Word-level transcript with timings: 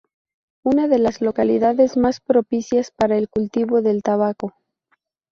Una 0.63 0.87
de 0.87 0.97
las 0.97 1.21
localidades 1.21 1.95
más 1.95 2.21
propicias 2.21 2.89
para 2.89 3.19
el 3.19 3.29
cultivo 3.29 3.83
del 3.83 4.01
tabaco. 4.01 4.55